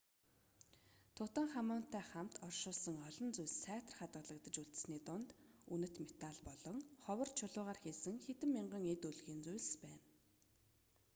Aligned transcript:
тутанхамунтай 1.15 2.03
хамт 2.11 2.33
оршуулсан 2.47 2.95
олон 3.07 3.29
зүйлс 3.35 3.55
сайтар 3.65 3.95
хадгалагдаж 3.99 4.55
үлдсэний 4.61 5.01
дунд 5.07 5.29
үнэт 5.73 5.93
металл 6.03 6.37
болон 6.49 6.77
ховор 7.03 7.29
чулуугаар 7.39 7.79
хийсэн 7.83 8.15
хэдэн 8.25 8.49
мянган 8.53 8.83
эд 8.93 9.01
өлгийн 9.09 9.41
зүйл 9.45 9.67
байна 9.85 10.03